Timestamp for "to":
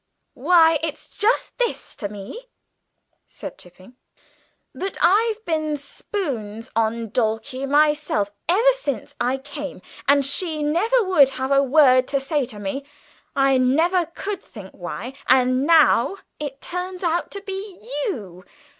1.97-2.09, 12.07-12.19, 12.47-12.57, 17.29-17.41